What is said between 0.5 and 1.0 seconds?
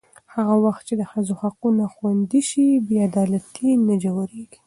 وخت چې